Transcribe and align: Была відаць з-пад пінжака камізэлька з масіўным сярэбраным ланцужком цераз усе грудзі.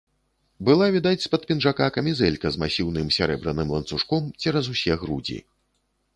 Была 0.69 0.85
відаць 0.95 1.25
з-пад 1.25 1.41
пінжака 1.51 1.89
камізэлька 1.97 2.47
з 2.57 2.63
масіўным 2.65 3.13
сярэбраным 3.19 3.67
ланцужком 3.75 4.23
цераз 4.41 4.65
усе 4.77 4.93
грудзі. 5.05 5.39